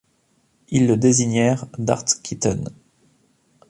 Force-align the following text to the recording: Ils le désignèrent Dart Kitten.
Ils 0.69 0.87
le 0.87 0.97
désignèrent 0.97 1.65
Dart 1.77 2.05
Kitten. 2.23 2.69